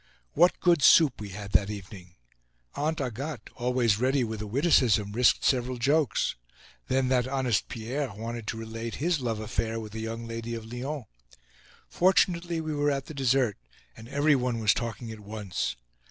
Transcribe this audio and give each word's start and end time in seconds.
What 0.33 0.59
good 0.59 0.81
soup 0.81 1.21
we 1.21 1.29
had 1.29 1.51
that 1.51 1.69
evening! 1.69 2.15
Aunt 2.73 2.99
Agathe, 2.99 3.51
always 3.55 3.99
ready 3.99 4.23
with 4.23 4.41
a 4.41 4.47
witticism, 4.47 5.11
risked 5.11 5.43
several 5.43 5.77
jokes. 5.77 6.35
Then 6.87 7.09
that 7.09 7.27
honest 7.27 7.67
Pierre 7.67 8.11
wanted 8.11 8.47
to 8.47 8.57
relate 8.57 8.95
his 8.95 9.19
love 9.19 9.39
affair 9.39 9.79
with 9.79 9.93
a 9.93 9.99
young 9.99 10.25
lady 10.25 10.55
of 10.55 10.65
Lyons. 10.65 11.05
Fortunately, 11.87 12.59
we 12.59 12.73
were 12.73 12.89
at 12.89 13.05
the 13.05 13.13
dessert, 13.13 13.57
and 13.95 14.07
every 14.09 14.35
one 14.35 14.57
was 14.57 14.73
talking 14.73 15.11
at 15.11 15.19
once. 15.19 15.75